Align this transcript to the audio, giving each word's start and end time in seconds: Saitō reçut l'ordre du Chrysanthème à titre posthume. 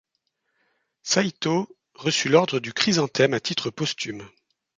Saitō 1.05 1.67
reçut 1.93 2.29
l'ordre 2.29 2.59
du 2.59 2.73
Chrysanthème 2.73 3.35
à 3.35 3.39
titre 3.39 3.69
posthume. 3.69 4.27